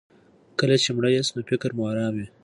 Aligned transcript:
کله 0.59 0.75
چې 0.83 0.89
مړه 0.97 1.09
یاست 1.11 1.33
نو 1.35 1.41
فکر 1.49 1.69
مو 1.77 1.83
ارام 1.91 2.13
وي. 2.17 2.27